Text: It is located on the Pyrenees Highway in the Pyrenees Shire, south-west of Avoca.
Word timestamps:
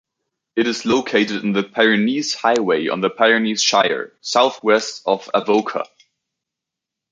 It 0.55 0.65
is 0.65 0.83
located 0.83 1.43
on 1.43 1.51
the 1.53 1.61
Pyrenees 1.61 2.33
Highway 2.33 2.87
in 2.87 3.01
the 3.01 3.11
Pyrenees 3.11 3.61
Shire, 3.61 4.11
south-west 4.21 5.03
of 5.05 5.29
Avoca. 5.31 5.83